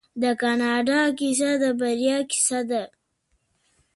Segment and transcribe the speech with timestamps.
[0.21, 2.83] د کاناډا کیسه د بریا کیسه ده.